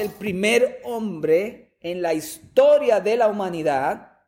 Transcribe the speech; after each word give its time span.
el 0.00 0.10
primer 0.10 0.80
hombre 0.84 1.76
en 1.80 2.02
la 2.02 2.14
historia 2.14 3.00
de 3.00 3.16
la 3.16 3.28
humanidad 3.28 4.18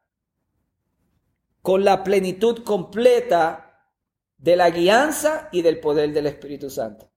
con 1.61 1.84
la 1.84 2.02
plenitud 2.02 2.64
completa 2.64 3.90
de 4.37 4.56
la 4.56 4.71
guianza 4.71 5.48
y 5.53 5.62
del 5.62 5.79
poder 5.79 6.12
del 6.12 6.27
Espíritu 6.27 6.68
Santo, 6.68 7.11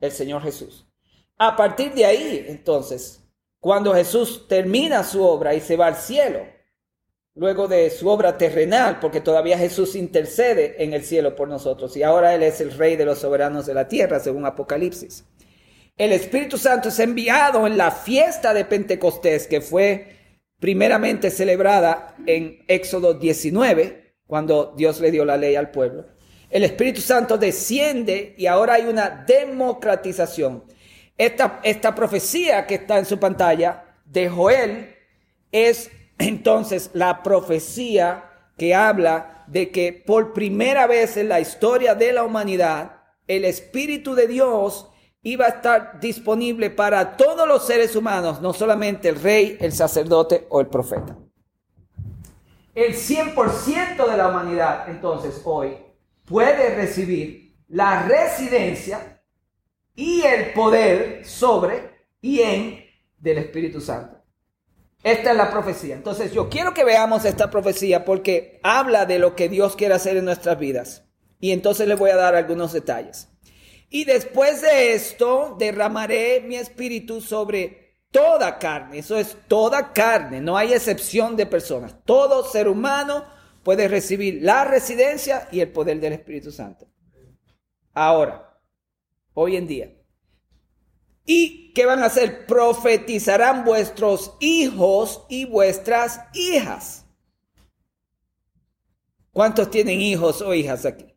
el 0.00 0.10
Señor 0.10 0.42
Jesús. 0.42 0.86
A 1.38 1.56
partir 1.56 1.94
de 1.94 2.04
ahí, 2.04 2.44
entonces, 2.48 3.22
cuando 3.60 3.94
Jesús 3.94 4.46
termina 4.48 5.04
su 5.04 5.22
obra 5.24 5.54
y 5.54 5.60
se 5.60 5.76
va 5.76 5.86
al 5.86 5.96
cielo, 5.96 6.40
luego 7.34 7.68
de 7.68 7.90
su 7.90 8.08
obra 8.08 8.36
terrenal, 8.38 8.98
porque 9.00 9.20
todavía 9.20 9.58
Jesús 9.58 9.94
intercede 9.94 10.82
en 10.82 10.92
el 10.92 11.04
cielo 11.04 11.34
por 11.34 11.48
nosotros 11.48 11.96
y 11.96 12.02
ahora 12.02 12.34
Él 12.34 12.42
es 12.42 12.60
el 12.60 12.72
Rey 12.72 12.96
de 12.96 13.04
los 13.04 13.18
soberanos 13.18 13.66
de 13.66 13.74
la 13.74 13.88
tierra, 13.88 14.20
según 14.20 14.46
Apocalipsis. 14.46 15.24
El 15.96 16.10
Espíritu 16.10 16.58
Santo 16.58 16.88
es 16.88 16.98
enviado 16.98 17.68
en 17.68 17.76
la 17.78 17.92
fiesta 17.92 18.52
de 18.52 18.64
Pentecostés, 18.64 19.46
que 19.46 19.60
fue 19.60 20.16
primeramente 20.58 21.30
celebrada 21.30 22.16
en 22.26 22.64
Éxodo 22.66 23.14
19, 23.14 24.16
cuando 24.26 24.74
Dios 24.76 25.00
le 25.00 25.12
dio 25.12 25.24
la 25.24 25.36
ley 25.36 25.54
al 25.54 25.70
pueblo. 25.70 26.06
El 26.50 26.64
Espíritu 26.64 27.00
Santo 27.00 27.38
desciende 27.38 28.34
y 28.36 28.46
ahora 28.46 28.74
hay 28.74 28.86
una 28.86 29.24
democratización. 29.24 30.64
Esta, 31.16 31.60
esta 31.62 31.94
profecía 31.94 32.66
que 32.66 32.74
está 32.74 32.98
en 32.98 33.06
su 33.06 33.20
pantalla 33.20 33.84
de 34.04 34.28
Joel 34.28 34.96
es 35.52 35.92
entonces 36.18 36.90
la 36.92 37.22
profecía 37.22 38.30
que 38.58 38.74
habla 38.74 39.44
de 39.46 39.70
que 39.70 39.92
por 39.92 40.32
primera 40.32 40.88
vez 40.88 41.16
en 41.16 41.28
la 41.28 41.38
historia 41.38 41.94
de 41.94 42.12
la 42.12 42.24
humanidad 42.24 42.96
el 43.28 43.44
Espíritu 43.44 44.16
de 44.16 44.26
Dios 44.26 44.90
iba 45.24 45.46
a 45.46 45.48
estar 45.48 45.98
disponible 46.00 46.70
para 46.70 47.16
todos 47.16 47.48
los 47.48 47.66
seres 47.66 47.96
humanos, 47.96 48.40
no 48.40 48.52
solamente 48.52 49.08
el 49.08 49.20
rey, 49.20 49.56
el 49.60 49.72
sacerdote 49.72 50.46
o 50.50 50.60
el 50.60 50.68
profeta. 50.68 51.16
El 52.74 52.94
100% 52.94 54.08
de 54.08 54.16
la 54.16 54.28
humanidad, 54.28 54.88
entonces, 54.88 55.40
hoy 55.44 55.76
puede 56.24 56.74
recibir 56.76 57.56
la 57.68 58.02
residencia 58.02 59.22
y 59.94 60.22
el 60.22 60.52
poder 60.52 61.24
sobre 61.24 61.90
y 62.20 62.40
en 62.40 62.84
del 63.18 63.38
Espíritu 63.38 63.80
Santo. 63.80 64.18
Esta 65.02 65.30
es 65.30 65.36
la 65.36 65.50
profecía. 65.50 65.94
Entonces 65.94 66.32
yo 66.32 66.48
quiero 66.48 66.72
que 66.74 66.84
veamos 66.84 67.24
esta 67.24 67.50
profecía 67.50 68.04
porque 68.04 68.58
habla 68.62 69.06
de 69.06 69.18
lo 69.18 69.36
que 69.36 69.48
Dios 69.48 69.76
quiere 69.76 69.94
hacer 69.94 70.16
en 70.16 70.24
nuestras 70.24 70.58
vidas. 70.58 71.04
Y 71.40 71.52
entonces 71.52 71.86
les 71.86 71.98
voy 71.98 72.10
a 72.10 72.16
dar 72.16 72.34
algunos 72.34 72.72
detalles. 72.72 73.28
Y 73.94 74.04
después 74.04 74.60
de 74.60 74.94
esto 74.94 75.54
derramaré 75.56 76.40
mi 76.40 76.56
espíritu 76.56 77.20
sobre 77.20 78.00
toda 78.10 78.58
carne. 78.58 78.98
Eso 78.98 79.16
es 79.16 79.36
toda 79.46 79.92
carne, 79.92 80.40
no 80.40 80.56
hay 80.56 80.72
excepción 80.72 81.36
de 81.36 81.46
personas. 81.46 81.94
Todo 82.04 82.42
ser 82.42 82.66
humano 82.66 83.24
puede 83.62 83.86
recibir 83.86 84.42
la 84.42 84.64
residencia 84.64 85.46
y 85.52 85.60
el 85.60 85.70
poder 85.70 86.00
del 86.00 86.14
Espíritu 86.14 86.50
Santo. 86.50 86.88
Ahora, 87.92 88.58
hoy 89.32 89.54
en 89.54 89.68
día. 89.68 89.94
¿Y 91.24 91.72
qué 91.72 91.86
van 91.86 92.02
a 92.02 92.06
hacer? 92.06 92.46
Profetizarán 92.46 93.64
vuestros 93.64 94.34
hijos 94.40 95.24
y 95.28 95.44
vuestras 95.44 96.18
hijas. 96.32 97.06
¿Cuántos 99.30 99.70
tienen 99.70 100.00
hijos 100.00 100.42
o 100.42 100.52
hijas 100.52 100.84
aquí? 100.84 101.13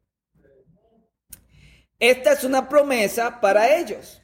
Esta 1.99 2.33
es 2.33 2.43
una 2.43 2.69
promesa 2.69 3.41
para 3.41 3.75
ellos. 3.77 4.21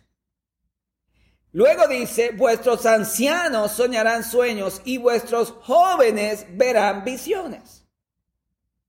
Luego 1.52 1.88
dice, 1.88 2.32
vuestros 2.32 2.86
ancianos 2.86 3.74
soñarán 3.74 4.24
sueños 4.24 4.82
y 4.86 4.98
vuestros 4.98 5.52
jóvenes 5.52 6.46
verán 6.50 7.04
visiones. 7.04 7.86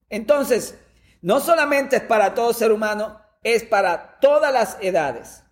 Entonces, 0.09 0.79
no 1.21 1.41
solamente 1.41 1.97
es 1.97 2.03
para 2.03 2.35
todo 2.35 2.53
ser 2.55 2.73
humano, 2.73 3.21
es 3.43 3.65
para 3.65 4.19
todas 4.19 4.53
las 4.53 4.79
edades. 4.81 5.43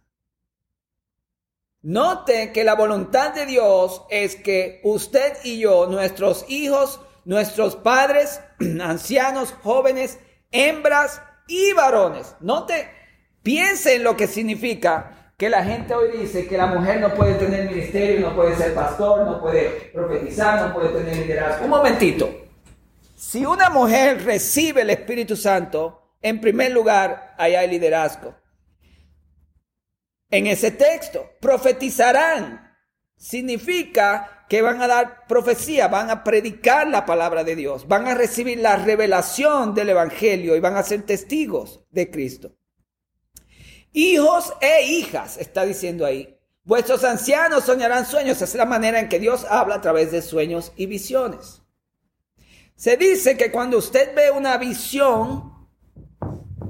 Note 1.82 2.52
que 2.52 2.64
la 2.64 2.74
voluntad 2.74 3.34
de 3.34 3.44
Dios 3.44 4.04
es 4.08 4.36
que 4.36 4.80
usted 4.84 5.36
y 5.44 5.58
yo, 5.58 5.86
nuestros 5.86 6.46
hijos, 6.48 7.00
nuestros 7.24 7.76
padres, 7.76 8.40
ancianos, 8.80 9.52
jóvenes, 9.62 10.18
hembras 10.50 11.20
y 11.46 11.72
varones, 11.72 12.36
note 12.40 13.01
Piense 13.42 13.96
en 13.96 14.04
lo 14.04 14.16
que 14.16 14.26
significa 14.26 15.32
que 15.36 15.50
la 15.50 15.64
gente 15.64 15.92
hoy 15.94 16.18
dice 16.18 16.46
que 16.46 16.56
la 16.56 16.66
mujer 16.66 17.00
no 17.00 17.12
puede 17.14 17.34
tener 17.34 17.66
ministerio, 17.66 18.28
no 18.28 18.36
puede 18.36 18.54
ser 18.54 18.74
pastor, 18.74 19.26
no 19.26 19.40
puede 19.40 19.90
profetizar, 19.92 20.68
no 20.68 20.74
puede 20.74 20.90
tener 20.90 21.16
liderazgo. 21.16 21.64
Un 21.64 21.70
momentito. 21.70 22.30
Si 23.16 23.44
una 23.44 23.68
mujer 23.68 24.24
recibe 24.24 24.82
el 24.82 24.90
Espíritu 24.90 25.34
Santo, 25.34 26.16
en 26.20 26.40
primer 26.40 26.70
lugar, 26.70 27.34
ahí 27.36 27.56
hay 27.56 27.68
liderazgo. 27.68 28.36
En 30.30 30.46
ese 30.46 30.70
texto, 30.70 31.32
profetizarán. 31.40 32.70
Significa 33.16 34.46
que 34.48 34.62
van 34.62 34.80
a 34.82 34.86
dar 34.86 35.26
profecía, 35.26 35.88
van 35.88 36.10
a 36.10 36.22
predicar 36.22 36.86
la 36.86 37.06
palabra 37.06 37.42
de 37.42 37.56
Dios, 37.56 37.88
van 37.88 38.06
a 38.06 38.14
recibir 38.14 38.58
la 38.58 38.76
revelación 38.76 39.74
del 39.74 39.90
Evangelio 39.90 40.56
y 40.56 40.60
van 40.60 40.76
a 40.76 40.82
ser 40.82 41.02
testigos 41.02 41.80
de 41.90 42.10
Cristo. 42.10 42.52
Hijos 43.92 44.52
e 44.60 44.84
hijas, 44.84 45.36
está 45.36 45.64
diciendo 45.64 46.06
ahí. 46.06 46.38
Vuestros 46.64 47.04
ancianos 47.04 47.64
soñarán 47.64 48.06
sueños. 48.06 48.36
Esa 48.36 48.44
es 48.44 48.54
la 48.54 48.64
manera 48.64 49.00
en 49.00 49.08
que 49.08 49.18
Dios 49.18 49.44
habla 49.48 49.76
a 49.76 49.80
través 49.80 50.12
de 50.12 50.22
sueños 50.22 50.72
y 50.76 50.86
visiones. 50.86 51.62
Se 52.74 52.96
dice 52.96 53.36
que 53.36 53.52
cuando 53.52 53.78
usted 53.78 54.14
ve 54.14 54.30
una 54.30 54.56
visión, 54.56 55.52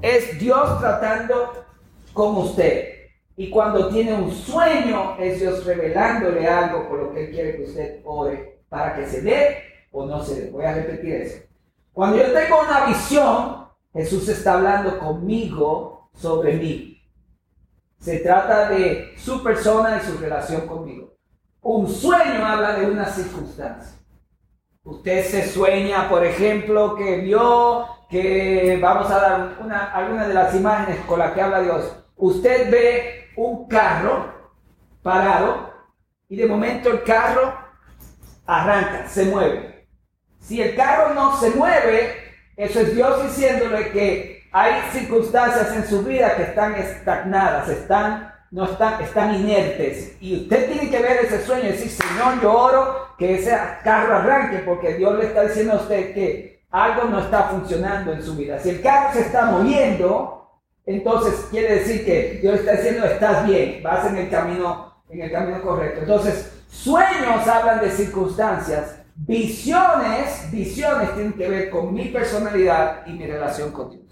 es 0.01 0.37
Dios 0.39 0.79
tratando 0.79 1.65
con 2.11 2.37
usted. 2.37 2.89
Y 3.37 3.49
cuando 3.49 3.87
tiene 3.89 4.13
un 4.13 4.31
sueño, 4.31 5.17
es 5.17 5.39
Dios 5.39 5.65
revelándole 5.65 6.47
algo 6.47 6.87
por 6.87 6.99
lo 6.99 7.13
que 7.13 7.25
Él 7.25 7.31
quiere 7.31 7.55
que 7.55 7.63
usted 7.63 8.01
ore 8.03 8.59
para 8.69 8.95
que 8.95 9.07
se 9.07 9.21
dé 9.21 9.57
o 9.91 10.05
no 10.05 10.23
se 10.23 10.41
dé. 10.41 10.49
Voy 10.51 10.65
a 10.65 10.73
repetir 10.73 11.15
eso. 11.15 11.37
Cuando 11.93 12.17
yo 12.17 12.31
tengo 12.33 12.61
una 12.61 12.85
visión, 12.85 13.67
Jesús 13.93 14.27
está 14.27 14.55
hablando 14.55 14.99
conmigo 14.99 16.09
sobre 16.15 16.53
mí. 16.57 16.92
Se 18.03 18.19
trata 18.19 18.67
de 18.67 19.13
su 19.17 19.41
persona 19.41 19.97
y 19.97 20.05
su 20.05 20.17
relación 20.17 20.67
conmigo. 20.67 21.13
Un 21.61 21.89
sueño 21.89 22.45
habla 22.45 22.73
de 22.73 22.85
una 22.85 23.05
circunstancia. 23.05 23.97
Usted 24.83 25.25
se 25.25 25.47
sueña, 25.47 26.09
por 26.09 26.25
ejemplo, 26.25 26.95
que 26.97 27.19
vio 27.21 27.87
que 28.09 28.77
vamos 28.81 29.09
a 29.09 29.19
dar 29.19 29.57
una, 29.61 29.85
alguna 29.93 30.27
de 30.27 30.33
las 30.33 30.53
imágenes 30.53 30.99
con 31.05 31.17
las 31.17 31.31
que 31.31 31.41
habla 31.43 31.61
Dios. 31.61 31.95
Usted 32.17 32.69
ve 32.69 33.29
un 33.37 33.69
carro 33.69 34.33
parado 35.01 35.71
y 36.27 36.35
de 36.35 36.45
momento 36.45 36.91
el 36.91 37.03
carro 37.03 37.53
arranca, 38.45 39.07
se 39.07 39.23
mueve. 39.27 39.87
Si 40.41 40.61
el 40.61 40.75
carro 40.75 41.13
no 41.13 41.37
se 41.37 41.51
mueve, 41.51 42.15
eso 42.57 42.81
es 42.81 42.93
Dios 42.93 43.23
diciéndole 43.23 43.91
que 43.91 44.32
hay 44.53 44.83
circunstancias 44.91 45.75
en 45.75 45.87
su 45.87 46.03
vida 46.03 46.35
que 46.35 46.43
están 46.43 46.75
estagnadas, 46.75 47.67
están, 47.69 48.31
no 48.51 48.65
están, 48.65 49.01
están 49.01 49.33
inertes. 49.33 50.15
Y 50.21 50.43
usted 50.43 50.71
tiene 50.71 50.91
que 50.91 51.01
ver 51.01 51.25
ese 51.25 51.43
sueño 51.43 51.63
y 51.65 51.71
decir, 51.71 51.89
Señor, 51.89 52.39
yo 52.39 52.53
oro 52.53 53.07
que 53.17 53.39
ese 53.39 53.57
carro 53.83 54.17
arranque, 54.17 54.59
porque 54.59 54.93
Dios 54.93 55.17
le 55.17 55.25
está 55.25 55.41
diciendo 55.41 55.73
a 55.73 55.77
usted 55.77 56.13
que 56.13 56.63
algo 56.69 57.05
no 57.05 57.19
está 57.19 57.45
funcionando 57.45 58.13
en 58.13 58.21
su 58.21 58.35
vida. 58.35 58.59
Si 58.59 58.69
el 58.69 58.81
carro 58.81 59.13
se 59.13 59.21
está 59.21 59.47
moviendo, 59.47 60.51
entonces 60.85 61.47
quiere 61.49 61.79
decir 61.79 62.05
que 62.05 62.39
Dios 62.39 62.59
está 62.59 62.73
diciendo, 62.73 63.05
estás 63.05 63.47
bien, 63.47 63.81
vas 63.81 64.05
en 64.05 64.17
el 64.17 64.29
camino, 64.29 65.03
en 65.09 65.21
el 65.21 65.31
camino 65.31 65.63
correcto. 65.63 66.01
Entonces, 66.01 66.63
sueños 66.69 67.47
hablan 67.47 67.81
de 67.81 67.89
circunstancias, 67.89 68.99
visiones, 69.15 70.51
visiones 70.51 71.11
tienen 71.15 71.33
que 71.33 71.49
ver 71.49 71.69
con 71.71 71.91
mi 71.91 72.09
personalidad 72.09 73.07
y 73.07 73.13
mi 73.13 73.25
relación 73.25 73.71
con 73.71 73.89
Dios. 73.89 74.02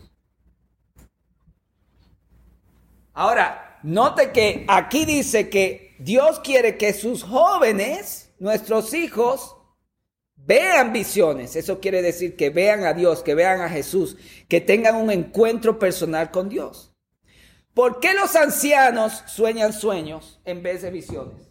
Ahora, 3.21 3.77
note 3.83 4.31
que 4.31 4.65
aquí 4.68 5.06
dice 5.06 5.47
que 5.47 5.95
Dios 6.00 6.39
quiere 6.39 6.75
que 6.75 6.91
sus 6.91 7.21
jóvenes, 7.21 8.33
nuestros 8.39 8.95
hijos, 8.95 9.57
vean 10.35 10.91
visiones. 10.91 11.56
Eso 11.56 11.79
quiere 11.79 12.01
decir 12.01 12.35
que 12.35 12.50
vean 12.50 12.83
a 12.83 12.94
Dios, 12.94 13.21
que 13.21 13.35
vean 13.35 13.62
a 13.62 13.69
Jesús, 13.69 14.18
que 14.50 14.59
tengan 14.59 14.95
un 14.95 15.12
encuentro 15.12 15.77
personal 15.77 16.31
con 16.31 16.50
Dios. 16.50 16.95
¿Por 17.75 18.00
qué 18.00 18.15
los 18.15 18.35
ancianos 18.35 19.24
sueñan 19.27 19.71
sueños 19.71 20.41
en 20.44 20.63
vez 20.63 20.81
de 20.81 20.89
visiones? 20.89 21.47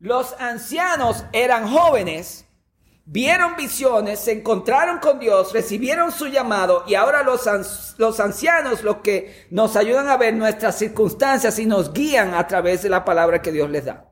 Los 0.00 0.34
ancianos 0.40 1.24
eran 1.32 1.68
jóvenes 1.68 2.44
vieron 3.06 3.56
visiones, 3.56 4.20
se 4.20 4.32
encontraron 4.32 4.98
con 4.98 5.18
Dios, 5.18 5.52
recibieron 5.52 6.10
su 6.10 6.26
llamado 6.26 6.84
y 6.86 6.94
ahora 6.94 7.22
los, 7.22 7.94
los 7.98 8.20
ancianos, 8.20 8.82
los 8.82 8.96
que 8.98 9.46
nos 9.50 9.76
ayudan 9.76 10.08
a 10.08 10.16
ver 10.16 10.34
nuestras 10.34 10.78
circunstancias 10.78 11.58
y 11.58 11.66
nos 11.66 11.92
guían 11.92 12.34
a 12.34 12.46
través 12.46 12.82
de 12.82 12.88
la 12.88 13.04
palabra 13.04 13.42
que 13.42 13.52
Dios 13.52 13.68
les 13.70 13.84
da. 13.84 14.10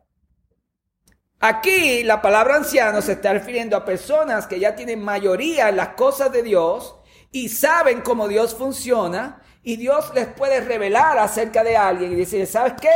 Aquí 1.41 2.05
la 2.05 2.23
palabra 2.23 2.56
anciano 2.56 3.03
se 3.03 3.12
está 3.12 3.33
refiriendo 3.33 3.77
a 3.77 3.85
personas 3.85 4.47
que 4.47 4.61
ya 4.61 4.77
tienen 4.77 5.03
mayoría 5.03 5.69
en 5.69 5.77
las 5.77 5.89
cosas 5.91 6.31
de 6.31 6.43
Dios 6.43 6.97
y 7.33 7.49
saben 7.49 8.03
cómo 8.03 8.29
Dios 8.29 8.55
funciona 8.55 9.43
y 9.62 9.77
Dios 9.77 10.12
les 10.15 10.29
puede 10.29 10.61
revelar 10.61 11.19
acerca 11.19 11.65
de 11.65 11.77
alguien 11.77 12.12
y 12.12 12.17
decir, 12.17 12.47
¿sabes 12.47 12.75
qué? 12.81 12.91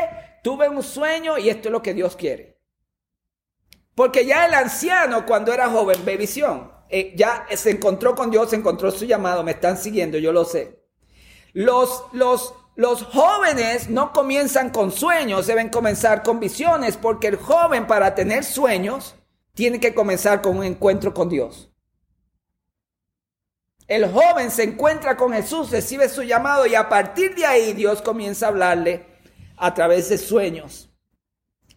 Tuve 0.45 0.69
un 0.69 0.83
sueño 0.83 1.39
y 1.39 1.49
esto 1.49 1.69
es 1.69 1.73
lo 1.73 1.83
que 1.83 1.95
Dios 1.95 2.15
quiere. 2.15 2.56
Porque 3.97 4.27
ya 4.27 4.45
el 4.45 4.53
anciano 4.53 5.25
cuando 5.25 5.55
era 5.55 5.71
joven 5.71 6.05
ve 6.05 6.19
visión. 6.19 6.71
Eh, 6.91 7.15
ya 7.17 7.47
se 7.57 7.71
encontró 7.71 8.15
con 8.15 8.31
Dios, 8.31 8.51
se 8.51 8.57
encontró 8.57 8.91
su 8.91 9.07
llamado, 9.07 9.43
me 9.43 9.53
están 9.53 9.79
siguiendo, 9.79 10.19
yo 10.19 10.33
lo 10.33 10.45
sé. 10.45 10.85
Los, 11.55 12.05
los, 12.13 12.55
los 12.77 13.03
jóvenes 13.05 13.89
no 13.89 14.13
comienzan 14.13 14.69
con 14.69 14.93
sueños, 14.93 15.47
deben 15.47 15.71
comenzar 15.71 16.23
con 16.23 16.39
visiones, 16.39 16.99
porque 16.99 17.29
el 17.29 17.37
joven 17.37 17.87
para 17.87 18.15
tener 18.15 18.45
sueños 18.45 19.17
tiene 19.55 19.81
que 19.81 19.95
comenzar 19.95 20.43
con 20.43 20.59
un 20.59 20.65
encuentro 20.65 21.15
con 21.15 21.31
Dios. 21.31 21.73
El 23.89 24.13
joven 24.13 24.51
se 24.51 24.65
encuentra 24.65 25.17
con 25.17 25.33
Jesús, 25.33 25.71
recibe 25.71 26.11
su 26.11 26.23
llamado 26.23 26.67
y 26.67 26.75
a 26.75 26.91
partir 26.91 27.35
de 27.35 27.47
ahí 27.47 27.73
Dios 27.73 28.03
comienza 28.03 28.45
a 28.45 28.49
hablarle 28.51 29.07
a 29.57 29.73
través 29.73 30.11
de 30.11 30.19
sueños. 30.19 30.91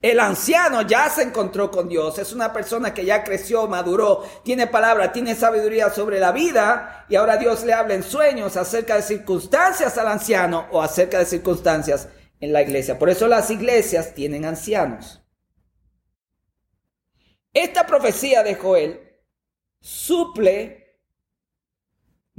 El 0.02 0.22
anciano 0.22 0.84
ya 0.84 1.10
se 1.10 1.24
encontró 1.24 1.70
con 1.70 1.90
Dios, 1.90 2.20
es 2.20 2.32
una 2.32 2.54
persona 2.54 2.94
que 2.94 3.04
ya 3.04 3.22
creció, 3.22 3.68
maduró, 3.68 4.24
tiene 4.44 4.66
palabra, 4.66 5.12
tiene 5.12 5.36
sabiduría 5.36 5.90
sobre 5.90 6.20
la 6.20 6.32
vida 6.32 7.06
y 7.10 7.16
ahora 7.16 7.36
Dios 7.36 7.66
le 7.66 7.74
habla 7.74 7.96
en 7.96 8.04
sueños 8.04 8.56
acerca 8.56 8.96
de 8.96 9.02
circunstancias 9.02 9.98
al 9.98 10.08
anciano 10.08 10.68
o 10.72 10.82
acerca 10.82 11.20
de 11.20 11.26
circunstancias 11.26 12.08
en 12.40 12.54
la 12.54 12.62
iglesia. 12.62 12.98
Por 12.98 13.10
eso 13.10 13.28
las 13.28 13.52
iglesias 13.52 14.14
tienen 14.14 14.46
ancianos. 14.46 15.22
Esta 17.54 17.86
profecía 17.86 18.42
de 18.42 18.56
Joel 18.56 19.02
suple 19.82 20.79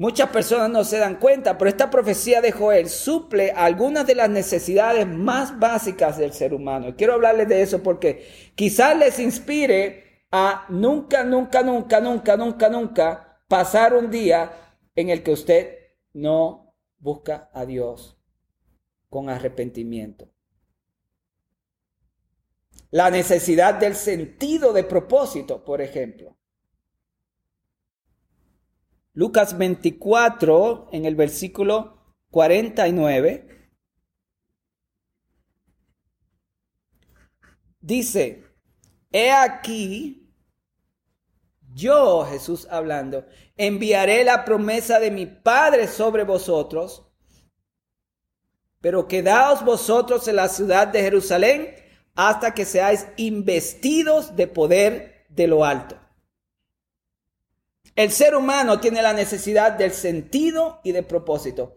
Muchas 0.00 0.30
personas 0.30 0.70
no 0.70 0.82
se 0.82 0.96
dan 0.96 1.16
cuenta, 1.16 1.58
pero 1.58 1.68
esta 1.68 1.90
profecía 1.90 2.40
de 2.40 2.52
Joel 2.52 2.88
suple 2.88 3.50
algunas 3.50 4.06
de 4.06 4.14
las 4.14 4.30
necesidades 4.30 5.06
más 5.06 5.58
básicas 5.58 6.16
del 6.16 6.32
ser 6.32 6.54
humano. 6.54 6.94
quiero 6.96 7.12
hablarles 7.12 7.48
de 7.48 7.60
eso 7.60 7.82
porque 7.82 8.26
quizás 8.54 8.96
les 8.96 9.18
inspire 9.18 10.24
a 10.32 10.64
nunca, 10.70 11.22
nunca, 11.22 11.62
nunca, 11.62 12.00
nunca, 12.00 12.34
nunca, 12.38 12.70
nunca 12.70 13.42
pasar 13.46 13.92
un 13.92 14.10
día 14.10 14.50
en 14.94 15.10
el 15.10 15.22
que 15.22 15.32
usted 15.32 15.76
no 16.14 16.74
busca 16.98 17.50
a 17.52 17.66
Dios 17.66 18.16
con 19.10 19.28
arrepentimiento. 19.28 20.30
La 22.90 23.10
necesidad 23.10 23.74
del 23.74 23.94
sentido 23.94 24.72
de 24.72 24.82
propósito, 24.82 25.62
por 25.62 25.82
ejemplo. 25.82 26.39
Lucas 29.12 29.58
24, 29.58 30.88
en 30.92 31.04
el 31.04 31.16
versículo 31.16 32.14
49, 32.30 33.72
dice, 37.80 38.44
he 39.10 39.32
aquí, 39.32 40.32
yo, 41.72 42.24
Jesús 42.24 42.68
hablando, 42.70 43.26
enviaré 43.56 44.22
la 44.22 44.44
promesa 44.44 45.00
de 45.00 45.10
mi 45.10 45.26
Padre 45.26 45.88
sobre 45.88 46.22
vosotros, 46.22 47.06
pero 48.80 49.08
quedaos 49.08 49.64
vosotros 49.64 50.28
en 50.28 50.36
la 50.36 50.48
ciudad 50.48 50.86
de 50.86 51.02
Jerusalén 51.02 51.74
hasta 52.14 52.54
que 52.54 52.64
seáis 52.64 53.08
investidos 53.16 54.36
de 54.36 54.46
poder 54.46 55.26
de 55.28 55.48
lo 55.48 55.64
alto. 55.64 55.98
El 58.00 58.12
ser 58.12 58.34
humano 58.34 58.80
tiene 58.80 59.02
la 59.02 59.12
necesidad 59.12 59.72
del 59.72 59.92
sentido 59.92 60.80
y 60.82 60.92
de 60.92 61.02
propósito. 61.02 61.76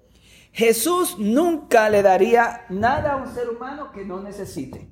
Jesús 0.54 1.18
nunca 1.20 1.90
le 1.90 2.02
daría 2.02 2.66
nada 2.70 3.12
a 3.12 3.16
un 3.18 3.36
ser 3.36 3.50
humano 3.50 3.92
que 3.92 4.06
no 4.06 4.22
necesite. 4.22 4.90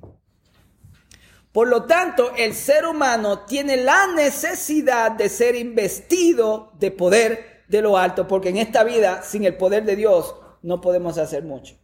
Por 1.50 1.68
lo 1.68 1.86
tanto, 1.86 2.34
el 2.36 2.52
ser 2.52 2.84
humano 2.84 3.46
tiene 3.46 3.78
la 3.78 4.08
necesidad 4.08 5.12
de 5.12 5.30
ser 5.30 5.54
investido 5.54 6.74
de 6.78 6.90
poder 6.90 7.64
de 7.66 7.80
lo 7.80 7.96
alto, 7.96 8.28
porque 8.28 8.50
en 8.50 8.58
esta 8.58 8.84
vida, 8.84 9.22
sin 9.22 9.46
el 9.46 9.56
poder 9.56 9.86
de 9.86 9.96
Dios, 9.96 10.34
no 10.60 10.82
podemos 10.82 11.16
hacer 11.16 11.44
mucho. 11.44 11.78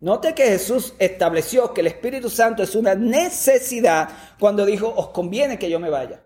Note 0.00 0.34
que 0.34 0.42
Jesús 0.42 0.92
estableció 0.98 1.72
que 1.72 1.82
el 1.82 1.86
Espíritu 1.86 2.30
Santo 2.30 2.64
es 2.64 2.74
una 2.74 2.96
necesidad 2.96 4.08
cuando 4.40 4.66
dijo, 4.66 4.92
os 4.92 5.10
conviene 5.10 5.56
que 5.56 5.70
yo 5.70 5.78
me 5.78 5.88
vaya. 5.88 6.24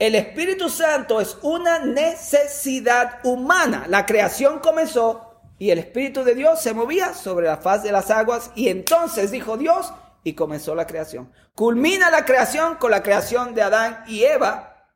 El 0.00 0.14
Espíritu 0.14 0.70
Santo 0.70 1.20
es 1.20 1.36
una 1.42 1.78
necesidad 1.78 3.20
humana. 3.22 3.84
La 3.86 4.06
creación 4.06 4.58
comenzó 4.60 5.42
y 5.58 5.68
el 5.68 5.78
Espíritu 5.78 6.24
de 6.24 6.34
Dios 6.34 6.62
se 6.62 6.72
movía 6.72 7.12
sobre 7.12 7.46
la 7.46 7.58
faz 7.58 7.82
de 7.82 7.92
las 7.92 8.10
aguas 8.10 8.50
y 8.54 8.68
entonces 8.68 9.30
dijo 9.30 9.58
Dios 9.58 9.92
y 10.24 10.32
comenzó 10.32 10.74
la 10.74 10.86
creación. 10.86 11.30
Culmina 11.54 12.10
la 12.10 12.24
creación 12.24 12.76
con 12.76 12.92
la 12.92 13.02
creación 13.02 13.54
de 13.54 13.60
Adán 13.60 14.02
y 14.06 14.22
Eva. 14.22 14.88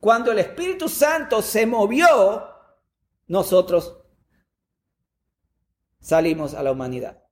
Cuando 0.00 0.32
el 0.32 0.38
Espíritu 0.38 0.90
Santo 0.90 1.40
se 1.40 1.64
movió, 1.64 2.46
nosotros 3.28 4.02
salimos 5.98 6.52
a 6.52 6.62
la 6.62 6.72
humanidad. 6.72 7.22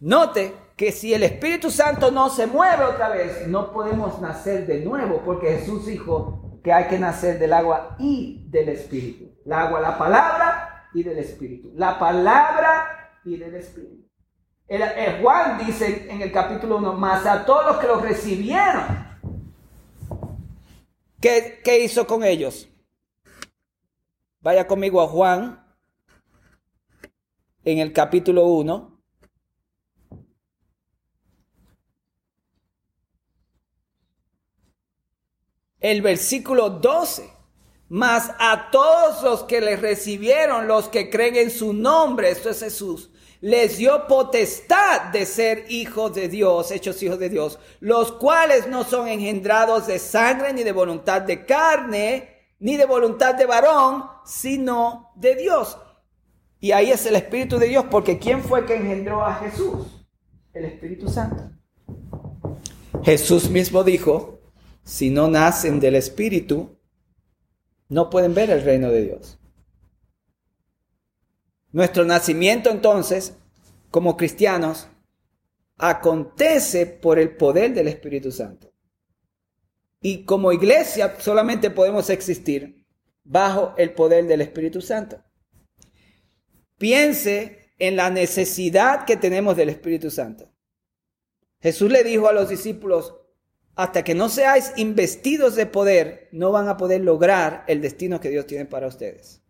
Note 0.00 0.67
que 0.78 0.92
si 0.92 1.12
el 1.12 1.24
Espíritu 1.24 1.72
Santo 1.72 2.12
no 2.12 2.30
se 2.30 2.46
mueve 2.46 2.84
otra 2.84 3.08
vez, 3.08 3.48
no 3.48 3.72
podemos 3.72 4.20
nacer 4.20 4.64
de 4.64 4.78
nuevo, 4.84 5.22
porque 5.24 5.58
Jesús 5.58 5.86
dijo 5.86 6.60
que 6.62 6.72
hay 6.72 6.84
que 6.84 7.00
nacer 7.00 7.40
del 7.40 7.52
agua 7.52 7.96
y 7.98 8.46
del 8.48 8.68
Espíritu. 8.68 9.28
El 9.44 9.52
agua, 9.54 9.80
la 9.80 9.98
palabra 9.98 10.88
y 10.94 11.02
del 11.02 11.18
Espíritu. 11.18 11.72
La 11.74 11.98
palabra 11.98 13.10
y 13.24 13.36
del 13.36 13.56
Espíritu. 13.56 14.08
Juan 15.20 15.58
dice 15.66 16.06
en 16.12 16.22
el 16.22 16.30
capítulo 16.30 16.76
1, 16.76 16.92
más 16.92 17.26
a 17.26 17.44
todos 17.44 17.66
los 17.66 17.76
que 17.78 17.86
los 17.88 18.00
recibieron, 18.00 18.84
¿qué, 21.20 21.60
qué 21.64 21.80
hizo 21.80 22.06
con 22.06 22.22
ellos? 22.22 22.68
Vaya 24.40 24.68
conmigo 24.68 25.02
a 25.02 25.08
Juan 25.08 25.60
en 27.64 27.78
el 27.78 27.92
capítulo 27.92 28.46
1. 28.46 28.97
El 35.80 36.02
versículo 36.02 36.70
12. 36.70 37.30
Mas 37.90 38.30
a 38.38 38.70
todos 38.70 39.22
los 39.22 39.44
que 39.44 39.60
le 39.60 39.76
recibieron, 39.76 40.68
los 40.68 40.88
que 40.88 41.08
creen 41.08 41.36
en 41.36 41.50
su 41.50 41.72
nombre, 41.72 42.30
esto 42.30 42.50
es 42.50 42.60
Jesús, 42.60 43.10
les 43.40 43.78
dio 43.78 44.06
potestad 44.06 45.10
de 45.12 45.24
ser 45.24 45.64
hijos 45.70 46.14
de 46.14 46.28
Dios, 46.28 46.70
hechos 46.70 47.02
hijos 47.02 47.18
de 47.18 47.30
Dios, 47.30 47.58
los 47.80 48.12
cuales 48.12 48.66
no 48.66 48.84
son 48.84 49.08
engendrados 49.08 49.86
de 49.86 49.98
sangre 49.98 50.52
ni 50.52 50.64
de 50.64 50.72
voluntad 50.72 51.22
de 51.22 51.46
carne, 51.46 52.28
ni 52.58 52.76
de 52.76 52.84
voluntad 52.84 53.36
de 53.36 53.46
varón, 53.46 54.04
sino 54.24 55.12
de 55.14 55.36
Dios. 55.36 55.78
Y 56.60 56.72
ahí 56.72 56.90
es 56.90 57.06
el 57.06 57.14
Espíritu 57.14 57.58
de 57.58 57.68
Dios, 57.68 57.84
porque 57.90 58.18
¿quién 58.18 58.42
fue 58.42 58.66
que 58.66 58.74
engendró 58.74 59.24
a 59.24 59.34
Jesús? 59.36 59.86
El 60.52 60.64
Espíritu 60.64 61.08
Santo. 61.08 61.44
Jesús 63.04 63.48
mismo 63.48 63.84
dijo, 63.84 64.37
si 64.88 65.10
no 65.10 65.28
nacen 65.28 65.80
del 65.80 65.96
Espíritu, 65.96 66.78
no 67.90 68.08
pueden 68.08 68.32
ver 68.32 68.48
el 68.48 68.62
reino 68.62 68.90
de 68.90 69.02
Dios. 69.02 69.38
Nuestro 71.72 72.06
nacimiento 72.06 72.70
entonces, 72.70 73.36
como 73.90 74.16
cristianos, 74.16 74.88
acontece 75.76 76.86
por 76.86 77.18
el 77.18 77.36
poder 77.36 77.74
del 77.74 77.88
Espíritu 77.88 78.32
Santo. 78.32 78.72
Y 80.00 80.24
como 80.24 80.52
iglesia 80.52 81.16
solamente 81.20 81.70
podemos 81.70 82.08
existir 82.08 82.86
bajo 83.24 83.74
el 83.76 83.92
poder 83.92 84.26
del 84.26 84.40
Espíritu 84.40 84.80
Santo. 84.80 85.22
Piense 86.78 87.74
en 87.78 87.96
la 87.96 88.08
necesidad 88.08 89.04
que 89.04 89.18
tenemos 89.18 89.54
del 89.54 89.68
Espíritu 89.68 90.10
Santo. 90.10 90.50
Jesús 91.60 91.92
le 91.92 92.04
dijo 92.04 92.26
a 92.26 92.32
los 92.32 92.48
discípulos, 92.48 93.14
hasta 93.78 94.02
que 94.02 94.16
no 94.16 94.28
seáis 94.28 94.72
investidos 94.74 95.54
de 95.54 95.64
poder, 95.64 96.28
no 96.32 96.50
van 96.50 96.66
a 96.66 96.76
poder 96.76 97.00
lograr 97.00 97.62
el 97.68 97.80
destino 97.80 98.18
que 98.18 98.28
Dios 98.28 98.44
tiene 98.44 98.64
para 98.64 98.88
ustedes. 98.88 99.40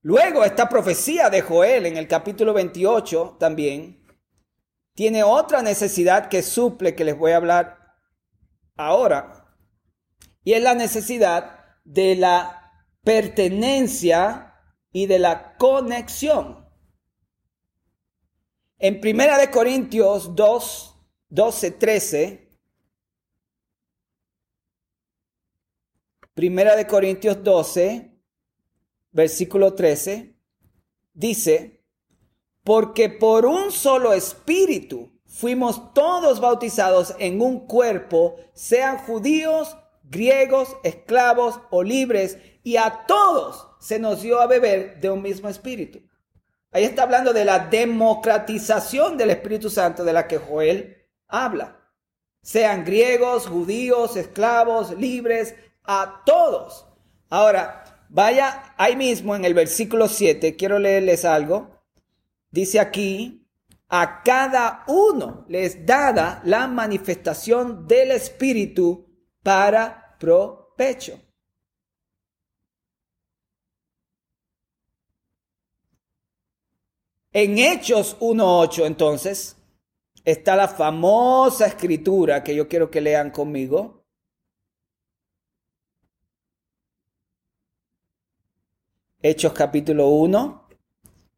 Luego, 0.00 0.42
esta 0.42 0.70
profecía 0.70 1.28
de 1.28 1.42
Joel 1.42 1.84
en 1.84 1.98
el 1.98 2.08
capítulo 2.08 2.54
28 2.54 3.36
también 3.38 4.06
tiene 4.94 5.22
otra 5.22 5.60
necesidad 5.60 6.30
que 6.30 6.42
suple 6.42 6.94
que 6.94 7.04
les 7.04 7.18
voy 7.18 7.32
a 7.32 7.36
hablar 7.36 7.76
ahora. 8.74 9.54
Y 10.44 10.54
es 10.54 10.62
la 10.62 10.72
necesidad 10.72 11.58
de 11.84 12.16
la 12.16 12.72
pertenencia 13.04 14.54
y 14.92 15.04
de 15.04 15.18
la 15.18 15.58
conexión. 15.58 16.66
En 18.78 18.98
Primera 18.98 19.36
de 19.36 19.50
Corintios 19.50 20.34
2, 20.34 20.94
12, 21.30 21.72
13, 21.72 22.48
Primera 26.32 26.76
de 26.76 26.86
Corintios 26.86 27.42
12, 27.42 28.12
versículo 29.10 29.74
13, 29.74 30.36
dice, 31.12 31.84
porque 32.62 33.08
por 33.08 33.44
un 33.44 33.72
solo 33.72 34.12
espíritu 34.12 35.20
fuimos 35.26 35.92
todos 35.92 36.40
bautizados 36.40 37.14
en 37.18 37.42
un 37.42 37.66
cuerpo, 37.66 38.36
sean 38.52 38.98
judíos, 38.98 39.76
griegos, 40.04 40.76
esclavos 40.84 41.60
o 41.70 41.82
libres, 41.82 42.38
y 42.62 42.76
a 42.76 43.04
todos 43.06 43.66
se 43.80 43.98
nos 43.98 44.22
dio 44.22 44.40
a 44.40 44.46
beber 44.46 45.00
de 45.00 45.10
un 45.10 45.20
mismo 45.20 45.48
espíritu. 45.48 46.00
Ahí 46.70 46.84
está 46.84 47.02
hablando 47.02 47.32
de 47.32 47.44
la 47.44 47.58
democratización 47.58 49.16
del 49.16 49.30
Espíritu 49.30 49.70
Santo 49.70 50.04
de 50.04 50.12
la 50.12 50.28
que 50.28 50.38
Joel 50.38 50.97
habla. 51.28 51.76
Sean 52.42 52.84
griegos, 52.84 53.46
judíos, 53.46 54.16
esclavos, 54.16 54.96
libres, 54.98 55.54
a 55.84 56.22
todos. 56.24 56.86
Ahora, 57.28 58.06
vaya 58.08 58.74
ahí 58.76 58.96
mismo 58.96 59.36
en 59.36 59.44
el 59.44 59.54
versículo 59.54 60.08
7, 60.08 60.56
quiero 60.56 60.78
leerles 60.78 61.24
algo. 61.24 61.70
Dice 62.50 62.80
aquí, 62.80 63.46
a 63.88 64.22
cada 64.22 64.84
uno 64.86 65.44
les 65.48 65.86
dada 65.86 66.42
la 66.44 66.66
manifestación 66.66 67.86
del 67.86 68.12
Espíritu 68.12 69.06
para 69.42 70.16
provecho. 70.18 71.20
En 77.32 77.58
Hechos 77.58 78.18
1.8 78.20 78.86
entonces 78.86 79.57
está 80.30 80.54
la 80.54 80.68
famosa 80.68 81.66
escritura 81.66 82.44
que 82.44 82.54
yo 82.54 82.68
quiero 82.68 82.90
que 82.90 83.00
lean 83.00 83.30
conmigo. 83.30 84.04
Hechos 89.22 89.54
capítulo 89.54 90.08
1, 90.08 90.68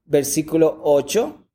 versículo 0.06 0.80
8. 0.82 1.46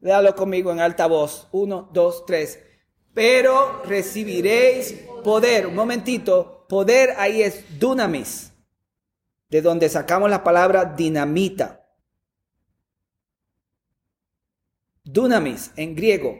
Léalo 0.00 0.34
conmigo 0.34 0.72
en 0.72 0.80
alta 0.80 1.06
voz. 1.06 1.46
1, 1.52 1.90
2, 1.92 2.26
3. 2.26 2.64
Pero 3.14 3.84
recibiréis 3.84 4.92
poder. 5.22 5.68
Un 5.68 5.76
momentito. 5.76 6.66
Poder 6.68 7.14
ahí 7.16 7.42
es 7.42 7.78
dunamis. 7.78 8.52
De 9.48 9.62
donde 9.62 9.88
sacamos 9.88 10.28
la 10.28 10.42
palabra 10.42 10.84
dinamita. 10.84 11.85
Dunamis 15.06 15.70
en 15.76 15.96
griego. 15.96 16.38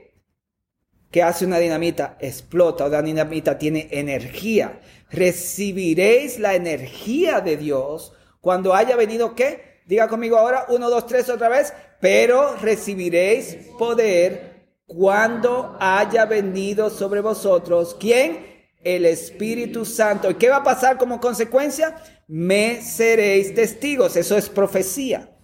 ¿Qué 1.10 1.22
hace 1.22 1.46
una 1.46 1.58
dinamita? 1.58 2.18
Explota. 2.20 2.84
Una 2.86 3.00
dinamita 3.00 3.56
tiene 3.56 3.88
energía 3.90 4.80
recibiréis 5.10 6.38
la 6.38 6.54
energía 6.54 7.40
de 7.40 7.56
Dios 7.56 8.12
cuando 8.40 8.74
haya 8.74 8.96
venido 8.96 9.34
qué? 9.34 9.82
Diga 9.86 10.08
conmigo 10.08 10.36
ahora, 10.36 10.66
uno, 10.68 10.90
dos, 10.90 11.06
tres 11.06 11.28
otra 11.28 11.48
vez, 11.48 11.72
pero 12.00 12.56
recibiréis 12.56 13.56
poder 13.78 14.74
cuando 14.86 15.76
haya 15.80 16.24
venido 16.26 16.90
sobre 16.90 17.20
vosotros. 17.20 17.96
¿Quién? 17.98 18.56
El 18.82 19.04
Espíritu 19.04 19.84
Santo. 19.84 20.30
¿Y 20.30 20.34
qué 20.34 20.48
va 20.48 20.56
a 20.56 20.64
pasar 20.64 20.98
como 20.98 21.20
consecuencia? 21.20 21.96
Me 22.28 22.82
seréis 22.82 23.54
testigos. 23.54 24.16
Eso 24.16 24.36
es 24.36 24.48
profecía. 24.48 25.35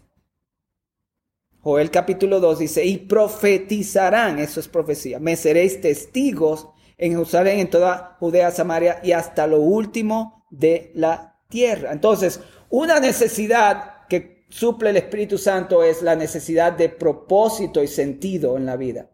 Joel 1.63 1.93
capítulo 1.93 2.41
2 2.41 2.59
dice, 2.59 2.85
y 2.85 2.99
profetizarán, 2.99 4.41
eso 4.41 4.59
es 4.59 4.67
profecía, 4.67 5.21
me 5.21 5.37
seréis 5.37 5.81
testigos 5.81 6.69
en 6.99 7.13
Jerusalén, 7.13 7.61
en 7.61 7.71
toda 7.71 8.17
Judea, 8.19 8.51
Samaria 8.51 9.01
y 9.03 9.13
hasta 9.13 9.47
lo 9.47 9.61
último 9.61 10.45
de 10.51 10.91
la 10.95 11.41
tierra. 11.49 11.93
Entonces, 11.93 12.41
una 12.69 12.99
necesidad 12.99 14.07
que 14.09 14.45
suple 14.49 14.91
el 14.91 14.97
Espíritu 14.97 15.39
Santo 15.39 15.85
es 15.85 16.03
la 16.03 16.17
necesidad 16.17 16.73
de 16.73 16.89
propósito 16.89 17.83
y 17.83 17.87
sentido 17.87 18.57
en 18.57 18.67
la 18.67 18.77
vida. 18.77 19.11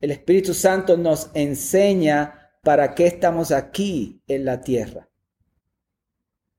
El 0.00 0.12
Espíritu 0.12 0.54
Santo 0.54 0.96
nos 0.96 1.30
enseña 1.34 2.52
para 2.62 2.94
qué 2.94 3.08
estamos 3.08 3.50
aquí 3.50 4.22
en 4.28 4.44
la 4.44 4.60
tierra. 4.60 5.07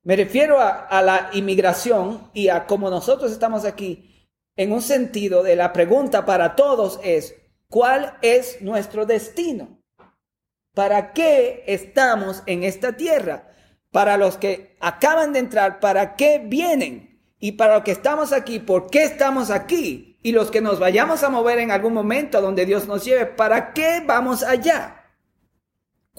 Me 0.04 0.16
refiero 0.16 0.60
a, 0.60 0.88
a, 0.88 1.02
la 1.02 1.30
inmigración 1.34 2.32
y 2.34 2.48
a 2.48 2.66
cómo 2.66 2.90
nosotros 2.90 3.32
estamos 3.32 3.66
aquí 3.66 4.30
en 4.56 4.72
un 4.72 4.82
sentido 4.82 5.44
de 5.44 5.56
la 5.56 5.74
pregunta 5.74 6.26
para 6.26 6.56
todos 6.56 7.00
es, 7.04 7.36
¿Cuál 7.70 8.18
es 8.24 8.64
nuestro 8.64 9.06
destino? 9.06 9.80
¿Para 10.74 11.14
qué 11.14 11.64
estamos 11.68 12.42
en 12.48 12.64
esta 12.64 12.98
tierra? 12.98 13.48
Para 13.92 14.18
los 14.18 14.38
que 14.38 14.76
acaban 14.80 15.34
de 15.34 15.40
entrar, 15.40 15.80
¿para 15.80 16.16
qué 16.16 16.42
vienen? 16.44 17.22
Y 17.40 17.54
para 17.54 17.76
los 17.76 17.84
que 17.84 17.92
estamos 17.92 18.34
aquí, 18.34 18.58
¿por 18.58 18.90
qué 18.90 19.04
estamos 19.04 19.52
aquí? 19.52 20.18
Y 20.24 20.32
los 20.32 20.50
que 20.50 20.62
nos 20.62 20.80
vayamos 20.80 21.22
a 21.22 21.30
mover 21.30 21.60
en 21.60 21.70
algún 21.70 21.94
momento 21.94 22.42
donde 22.42 22.66
Dios 22.66 22.88
nos 22.88 23.06
lleve, 23.06 23.28
¿para 23.28 23.72
qué 23.72 24.02
vamos 24.04 24.42
allá? 24.42 24.99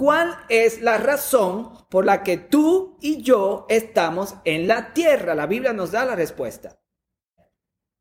¿Cuál 0.00 0.34
es 0.48 0.80
la 0.80 0.96
razón 0.96 1.74
por 1.90 2.06
la 2.06 2.22
que 2.22 2.38
tú 2.38 2.96
y 3.02 3.20
yo 3.20 3.66
estamos 3.68 4.34
en 4.46 4.66
la 4.66 4.94
tierra? 4.94 5.34
La 5.34 5.46
Biblia 5.46 5.74
nos 5.74 5.90
da 5.90 6.06
la 6.06 6.16
respuesta. 6.16 6.79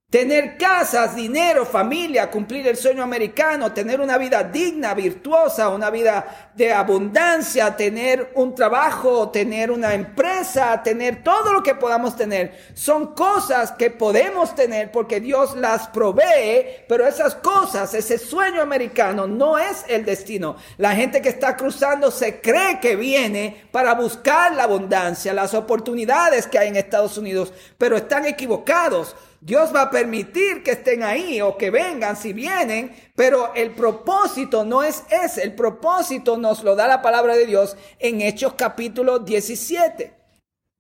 Tener 0.09 0.57
casas, 0.57 1.15
dinero, 1.15 1.67
familia, 1.67 2.31
cumplir 2.31 2.67
el 2.67 2.75
sueño 2.75 3.03
americano, 3.03 3.71
tener 3.73 4.01
una 4.01 4.17
vida 4.17 4.41
digna, 4.41 4.95
virtuosa, 4.95 5.69
una 5.69 5.91
vida 5.91 6.49
de 6.55 6.73
abundancia, 6.73 7.77
tener 7.77 8.31
un 8.33 8.55
trabajo, 8.55 9.29
tener 9.29 9.69
una 9.69 9.93
empresa, 9.93 10.81
tener 10.81 11.23
todo 11.23 11.53
lo 11.53 11.61
que 11.61 11.75
podamos 11.75 12.15
tener. 12.15 12.57
Son 12.73 13.13
cosas 13.13 13.71
que 13.73 13.91
podemos 13.91 14.55
tener 14.55 14.91
porque 14.91 15.19
Dios 15.19 15.55
las 15.55 15.89
provee, 15.89 16.65
pero 16.87 17.05
esas 17.05 17.35
cosas, 17.35 17.93
ese 17.93 18.17
sueño 18.17 18.63
americano 18.63 19.27
no 19.27 19.59
es 19.59 19.85
el 19.87 20.05
destino. 20.05 20.55
La 20.77 20.95
gente 20.95 21.21
que 21.21 21.29
está 21.29 21.55
cruzando 21.55 22.09
se 22.09 22.41
cree 22.41 22.79
que 22.79 22.95
viene 22.95 23.67
para 23.71 23.93
buscar 23.93 24.55
la 24.55 24.63
abundancia, 24.63 25.33
las 25.33 25.53
oportunidades 25.53 26.47
que 26.47 26.57
hay 26.57 26.69
en 26.69 26.77
Estados 26.77 27.15
Unidos, 27.19 27.53
pero 27.77 27.95
están 27.95 28.25
equivocados. 28.25 29.15
Dios 29.41 29.73
va 29.73 29.83
a 29.83 29.89
permitir 29.89 30.63
que 30.63 30.71
estén 30.71 31.01
ahí 31.01 31.39
o 31.39 31.57
que 31.57 31.71
vengan 31.71 32.17
si 32.17 32.33
vienen, 32.33 32.93
pero 33.15 33.53
el 33.55 33.71
propósito 33.71 34.65
no 34.65 34.83
es 34.83 35.03
ese. 35.09 35.43
El 35.43 35.55
propósito 35.55 36.35
nos 36.35 36.63
lo 36.63 36.75
da 36.75 36.87
la 36.87 37.01
palabra 37.01 37.35
de 37.35 37.45
Dios 37.45 37.77
en 37.99 38.21
Hechos 38.21 38.53
capítulo 38.57 39.19
17. 39.19 40.13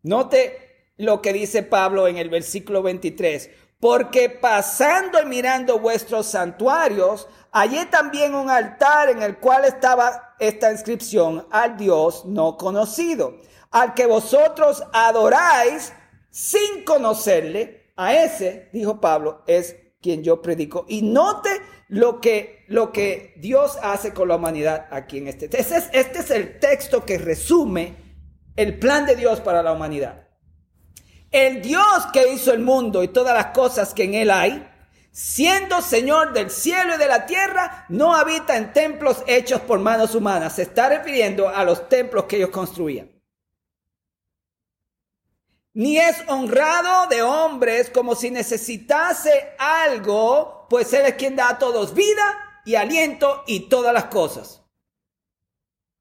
Note 0.03 0.91
lo 0.97 1.21
que 1.21 1.31
dice 1.31 1.63
Pablo 1.63 2.07
en 2.07 2.17
el 2.17 2.29
versículo 2.29 2.83
23. 2.83 3.49
Porque 3.79 4.29
pasando 4.29 5.21
y 5.21 5.25
mirando 5.25 5.79
vuestros 5.79 6.25
santuarios, 6.25 7.29
hallé 7.53 7.85
también 7.85 8.35
un 8.35 8.49
altar 8.49 9.09
en 9.09 9.21
el 9.21 9.37
cual 9.37 9.63
estaba 9.63 10.35
esta 10.37 10.69
inscripción 10.69 11.47
al 11.49 11.77
Dios 11.77 12.25
no 12.25 12.57
conocido, 12.57 13.37
al 13.71 13.93
que 13.93 14.05
vosotros 14.05 14.83
adoráis 14.91 15.93
sin 16.29 16.83
conocerle 16.83 17.78
a 17.99 18.13
ese, 18.15 18.69
dijo 18.71 19.01
Pablo, 19.01 19.43
es 19.45 19.75
quien 20.01 20.23
yo 20.23 20.41
predico. 20.41 20.85
Y 20.87 21.01
note 21.01 21.49
lo 21.89 22.21
que, 22.21 22.63
lo 22.69 22.93
que 22.93 23.33
Dios 23.35 23.77
hace 23.83 24.13
con 24.13 24.29
la 24.29 24.37
humanidad 24.37 24.87
aquí 24.89 25.17
en 25.17 25.27
este. 25.27 25.45
Este 25.47 25.75
es, 25.75 25.89
este 25.91 26.19
es 26.19 26.31
el 26.31 26.59
texto 26.59 27.03
que 27.03 27.17
resume 27.17 27.95
el 28.55 28.79
plan 28.79 29.05
de 29.05 29.17
Dios 29.17 29.41
para 29.41 29.61
la 29.61 29.73
humanidad. 29.73 30.29
El 31.29 31.61
Dios 31.61 32.07
que 32.13 32.31
hizo 32.31 32.53
el 32.53 32.59
mundo 32.59 33.03
y 33.03 33.09
todas 33.09 33.33
las 33.33 33.47
cosas 33.47 33.93
que 33.93 34.05
en 34.05 34.13
él 34.13 34.31
hay, 34.31 34.65
siendo 35.11 35.81
Señor 35.81 36.31
del 36.31 36.51
cielo 36.51 36.95
y 36.95 36.99
de 36.99 37.07
la 37.07 37.25
tierra, 37.25 37.85
no 37.89 38.15
habita 38.15 38.55
en 38.55 38.71
templos 38.71 39.23
hechos 39.27 39.59
por 39.59 39.77
manos 39.79 40.15
humanas. 40.15 40.55
Se 40.55 40.61
está 40.61 40.87
refiriendo 40.87 41.49
a 41.49 41.65
los 41.65 41.89
templos 41.89 42.23
que 42.23 42.37
ellos 42.37 42.49
construían 42.49 43.18
ni 45.73 45.97
es 45.97 46.17
honrado 46.27 47.07
de 47.07 47.21
hombres 47.21 47.89
como 47.89 48.15
si 48.15 48.31
necesitase 48.31 49.55
algo, 49.57 50.67
pues 50.69 50.91
Él 50.93 51.05
es 51.05 51.13
quien 51.15 51.35
da 51.35 51.49
a 51.49 51.59
todos 51.59 51.93
vida 51.93 52.61
y 52.65 52.75
aliento 52.75 53.43
y 53.47 53.69
todas 53.69 53.93
las 53.93 54.05
cosas. 54.05 54.63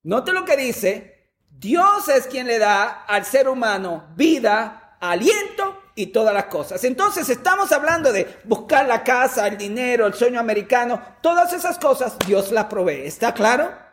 Note 0.02 0.32
lo 0.32 0.44
que 0.44 0.56
dice, 0.56 1.34
Dios 1.50 2.08
es 2.08 2.26
quien 2.26 2.46
le 2.46 2.58
da 2.58 3.04
al 3.04 3.24
ser 3.24 3.48
humano 3.48 4.12
vida, 4.16 4.96
aliento 5.00 5.82
y 5.94 6.06
todas 6.06 6.32
las 6.32 6.44
cosas. 6.44 6.84
Entonces 6.84 7.28
estamos 7.28 7.72
hablando 7.72 8.12
de 8.12 8.38
buscar 8.44 8.86
la 8.86 9.02
casa, 9.02 9.46
el 9.48 9.58
dinero, 9.58 10.06
el 10.06 10.14
sueño 10.14 10.38
americano, 10.40 11.02
todas 11.20 11.52
esas 11.52 11.78
cosas 11.78 12.16
Dios 12.26 12.52
las 12.52 12.66
provee. 12.66 13.06
¿Está 13.06 13.34
claro? 13.34 13.87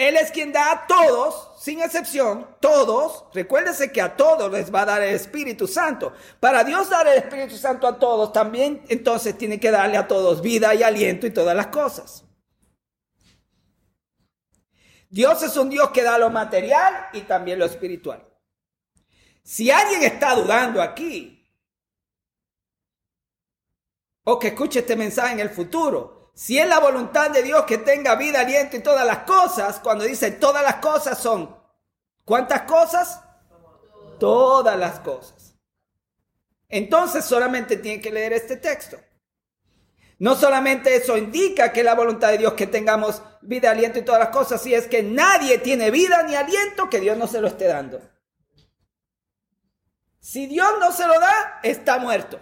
Él 0.00 0.16
es 0.16 0.30
quien 0.30 0.50
da 0.50 0.72
a 0.72 0.86
todos, 0.86 1.62
sin 1.62 1.82
excepción, 1.82 2.56
todos. 2.58 3.26
Recuérdese 3.34 3.92
que 3.92 4.00
a 4.00 4.16
todos 4.16 4.50
les 4.50 4.74
va 4.74 4.80
a 4.80 4.86
dar 4.86 5.02
el 5.02 5.14
Espíritu 5.14 5.68
Santo. 5.68 6.14
Para 6.40 6.64
Dios 6.64 6.88
dar 6.88 7.06
el 7.06 7.18
Espíritu 7.18 7.58
Santo 7.58 7.86
a 7.86 7.98
todos, 7.98 8.32
también 8.32 8.82
entonces 8.88 9.36
tiene 9.36 9.60
que 9.60 9.70
darle 9.70 9.98
a 9.98 10.08
todos 10.08 10.40
vida 10.40 10.74
y 10.74 10.82
aliento 10.82 11.26
y 11.26 11.30
todas 11.32 11.54
las 11.54 11.66
cosas. 11.66 12.24
Dios 15.10 15.42
es 15.42 15.54
un 15.58 15.68
Dios 15.68 15.90
que 15.90 16.02
da 16.02 16.16
lo 16.16 16.30
material 16.30 17.08
y 17.12 17.20
también 17.20 17.58
lo 17.58 17.66
espiritual. 17.66 18.26
Si 19.42 19.70
alguien 19.70 20.02
está 20.02 20.34
dudando 20.34 20.80
aquí, 20.80 21.46
o 24.24 24.38
que 24.38 24.48
escuche 24.48 24.78
este 24.78 24.96
mensaje 24.96 25.34
en 25.34 25.40
el 25.40 25.50
futuro, 25.50 26.19
si 26.34 26.58
es 26.58 26.66
la 26.66 26.78
voluntad 26.80 27.30
de 27.30 27.42
Dios 27.42 27.64
que 27.64 27.78
tenga 27.78 28.14
vida, 28.14 28.40
aliento 28.40 28.76
y 28.76 28.80
todas 28.80 29.06
las 29.06 29.18
cosas, 29.18 29.78
cuando 29.80 30.04
dice 30.04 30.30
todas 30.30 30.62
las 30.62 30.76
cosas 30.76 31.18
son, 31.18 31.56
¿cuántas 32.24 32.62
cosas? 32.62 33.20
Todas 34.18 34.78
las 34.78 35.00
cosas. 35.00 35.54
Entonces 36.68 37.24
solamente 37.24 37.76
tiene 37.76 38.00
que 38.00 38.12
leer 38.12 38.32
este 38.32 38.56
texto. 38.56 38.98
No 40.18 40.34
solamente 40.34 40.94
eso 40.94 41.16
indica 41.16 41.72
que 41.72 41.82
la 41.82 41.94
voluntad 41.94 42.28
de 42.28 42.38
Dios 42.38 42.52
que 42.52 42.66
tengamos 42.66 43.22
vida, 43.40 43.70
aliento 43.70 43.98
y 43.98 44.02
todas 44.02 44.20
las 44.20 44.28
cosas, 44.28 44.62
si 44.62 44.74
es 44.74 44.86
que 44.86 45.02
nadie 45.02 45.58
tiene 45.58 45.90
vida 45.90 46.22
ni 46.22 46.36
aliento 46.36 46.90
que 46.90 47.00
Dios 47.00 47.16
no 47.16 47.26
se 47.26 47.40
lo 47.40 47.48
esté 47.48 47.66
dando. 47.66 48.00
Si 50.20 50.46
Dios 50.46 50.70
no 50.78 50.92
se 50.92 51.06
lo 51.06 51.18
da, 51.18 51.60
está 51.62 51.98
muerto. 51.98 52.38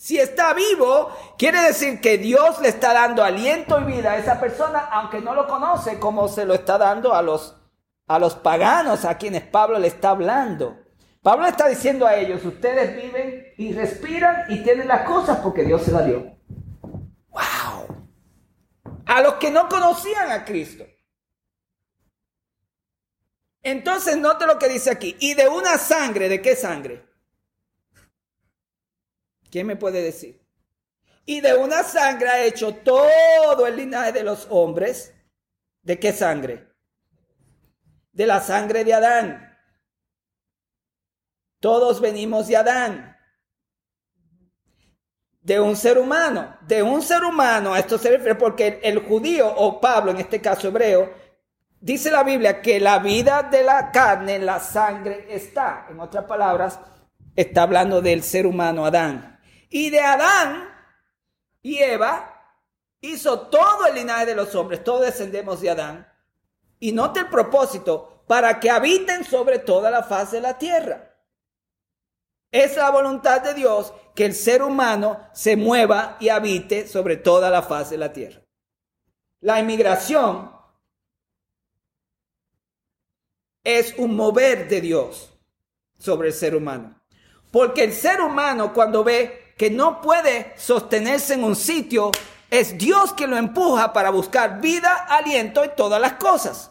Si 0.00 0.18
está 0.18 0.54
vivo, 0.54 1.14
quiere 1.36 1.60
decir 1.60 2.00
que 2.00 2.16
Dios 2.16 2.58
le 2.62 2.68
está 2.68 2.94
dando 2.94 3.22
aliento 3.22 3.78
y 3.82 3.84
vida 3.84 4.12
a 4.12 4.16
esa 4.16 4.40
persona, 4.40 4.78
aunque 4.78 5.20
no 5.20 5.34
lo 5.34 5.46
conoce, 5.46 5.98
como 5.98 6.26
se 6.26 6.46
lo 6.46 6.54
está 6.54 6.78
dando 6.78 7.12
a 7.12 7.20
los, 7.20 7.60
a 8.06 8.18
los 8.18 8.34
paganos 8.34 9.04
a 9.04 9.18
quienes 9.18 9.42
Pablo 9.42 9.78
le 9.78 9.88
está 9.88 10.08
hablando. 10.08 10.78
Pablo 11.20 11.44
está 11.44 11.68
diciendo 11.68 12.06
a 12.06 12.14
ellos, 12.14 12.42
ustedes 12.46 12.96
viven 12.96 13.52
y 13.58 13.74
respiran 13.74 14.46
y 14.48 14.62
tienen 14.62 14.88
las 14.88 15.02
cosas 15.02 15.40
porque 15.40 15.64
Dios 15.64 15.82
se 15.82 15.92
las 15.92 16.06
dio. 16.06 16.34
¡Wow! 17.28 18.06
A 19.04 19.20
los 19.20 19.34
que 19.34 19.50
no 19.50 19.68
conocían 19.68 20.30
a 20.30 20.46
Cristo. 20.46 20.86
Entonces, 23.62 24.16
note 24.16 24.46
lo 24.46 24.58
que 24.58 24.70
dice 24.70 24.90
aquí. 24.90 25.14
Y 25.20 25.34
de 25.34 25.46
una 25.46 25.76
sangre, 25.76 26.30
¿de 26.30 26.40
qué 26.40 26.56
sangre? 26.56 27.09
¿Quién 29.50 29.66
me 29.66 29.76
puede 29.76 30.02
decir? 30.02 30.40
Y 31.26 31.40
de 31.40 31.54
una 31.54 31.82
sangre 31.82 32.28
ha 32.28 32.44
hecho 32.44 32.74
todo 32.74 33.66
el 33.66 33.76
linaje 33.76 34.12
de 34.12 34.22
los 34.22 34.46
hombres. 34.50 35.14
¿De 35.82 35.98
qué 35.98 36.12
sangre? 36.12 36.68
De 38.12 38.26
la 38.26 38.40
sangre 38.40 38.84
de 38.84 38.94
Adán. 38.94 39.58
Todos 41.60 42.00
venimos 42.00 42.48
de 42.48 42.56
Adán. 42.56 43.16
De 45.42 45.60
un 45.60 45.76
ser 45.76 45.98
humano. 45.98 46.56
De 46.62 46.82
un 46.82 47.02
ser 47.02 47.22
humano. 47.24 47.74
A 47.74 47.78
esto 47.78 47.98
se 47.98 48.10
refiere 48.10 48.34
porque 48.34 48.80
el, 48.82 49.00
judío 49.00 49.48
o 49.54 49.80
Pablo, 49.80 50.10
en 50.10 50.18
este 50.18 50.40
caso 50.40 50.68
hebreo, 50.68 51.12
dice 51.80 52.10
la 52.10 52.24
Biblia 52.24 52.62
que 52.62 52.80
la 52.80 52.98
vida 52.98 53.42
de 53.42 53.62
la 53.62 53.90
carne 53.90 54.36
en 54.36 54.46
la 54.46 54.60
sangre 54.60 55.26
está. 55.28 55.86
En 55.90 56.00
otras 56.00 56.24
palabras, 56.24 56.80
está 57.36 57.62
hablando 57.62 58.00
del 58.00 58.22
ser 58.22 58.46
humano 58.46 58.84
Adán. 58.84 59.39
Y 59.70 59.88
de 59.88 60.00
Adán 60.00 60.68
y 61.62 61.78
Eva 61.78 62.36
hizo 63.00 63.48
todo 63.48 63.86
el 63.86 63.94
linaje 63.94 64.26
de 64.26 64.34
los 64.34 64.54
hombres, 64.54 64.84
todos 64.84 65.02
descendemos 65.02 65.60
de 65.60 65.70
Adán. 65.70 66.12
Y 66.80 66.92
note 66.92 67.20
el 67.20 67.28
propósito, 67.28 68.24
para 68.26 68.60
que 68.60 68.70
habiten 68.70 69.24
sobre 69.24 69.58
toda 69.58 69.90
la 69.90 70.02
faz 70.02 70.30
de 70.32 70.40
la 70.40 70.56
tierra. 70.58 71.16
Es 72.52 72.76
la 72.76 72.90
voluntad 72.90 73.40
de 73.42 73.54
Dios 73.54 73.92
que 74.14 74.24
el 74.24 74.34
ser 74.34 74.62
humano 74.62 75.28
se 75.32 75.56
mueva 75.56 76.16
y 76.20 76.28
habite 76.28 76.86
sobre 76.86 77.16
toda 77.16 77.50
la 77.50 77.62
faz 77.62 77.90
de 77.90 77.98
la 77.98 78.12
tierra. 78.12 78.42
La 79.40 79.60
inmigración 79.60 80.52
es 83.64 83.94
un 83.98 84.14
mover 84.16 84.68
de 84.68 84.80
Dios 84.80 85.32
sobre 85.98 86.28
el 86.28 86.34
ser 86.34 86.54
humano. 86.54 87.00
Porque 87.50 87.84
el 87.84 87.92
ser 87.92 88.20
humano 88.20 88.72
cuando 88.72 89.02
ve 89.02 89.39
que 89.60 89.68
no 89.68 90.00
puede 90.00 90.54
sostenerse 90.56 91.34
en 91.34 91.44
un 91.44 91.54
sitio, 91.54 92.12
es 92.48 92.78
Dios 92.78 93.12
que 93.12 93.26
lo 93.26 93.36
empuja 93.36 93.92
para 93.92 94.08
buscar 94.08 94.58
vida, 94.58 94.90
aliento 95.06 95.62
y 95.62 95.68
todas 95.76 96.00
las 96.00 96.14
cosas. 96.14 96.70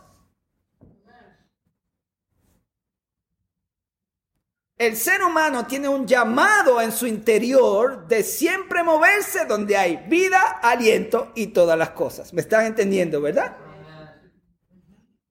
El 4.75 4.97
ser 4.97 5.21
humano 5.23 5.67
tiene 5.67 5.88
un 5.88 6.08
llamado 6.08 6.82
en 6.82 6.91
su 6.91 7.06
interior 7.06 8.08
de 8.08 8.23
siempre 8.23 8.82
moverse 8.82 9.45
donde 9.45 9.78
hay 9.78 9.97
vida, 10.08 10.41
aliento 10.41 11.32
y 11.36 11.45
todas 11.45 11.78
las 11.78 11.91
cosas. 11.91 12.34
¿Me 12.34 12.41
están 12.41 12.65
entendiendo, 12.65 13.21
verdad? 13.21 13.56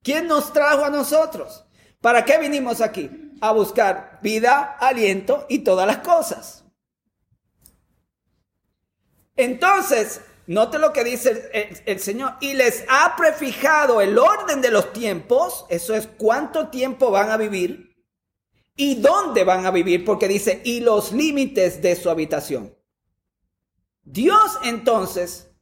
¿Quién 0.04 0.28
nos 0.28 0.52
trajo 0.52 0.84
a 0.84 0.90
nosotros? 0.90 1.66
¿Para 2.00 2.24
qué 2.24 2.38
vinimos 2.38 2.80
aquí? 2.80 3.32
A 3.40 3.50
buscar 3.50 4.20
vida, 4.22 4.76
aliento 4.78 5.44
y 5.48 5.58
todas 5.58 5.88
las 5.88 5.98
cosas. 5.98 6.67
Entonces, 9.38 10.20
note 10.48 10.80
lo 10.80 10.92
que 10.92 11.04
dice 11.04 11.82
el, 11.86 12.00
Señor, 12.00 12.32
y 12.40 12.54
les 12.54 12.84
ha 12.88 13.14
prefijado 13.16 14.00
el 14.00 14.18
orden 14.18 14.60
de 14.60 14.72
los 14.72 14.92
tiempos, 14.92 15.64
eso 15.68 15.94
es 15.94 16.08
cuánto 16.08 16.68
tiempo 16.68 17.12
van 17.12 17.30
a 17.30 17.36
vivir 17.36 17.96
y 18.74 18.96
dónde 18.96 19.44
van 19.44 19.64
a 19.64 19.70
vivir, 19.70 20.04
porque 20.04 20.26
dice, 20.26 20.60
y 20.64 20.80
los 20.80 21.12
límites 21.12 21.80
de 21.80 21.94
su 21.94 22.10
habitación. 22.10 22.74
Dios 24.02 24.58
entonces 24.64 25.52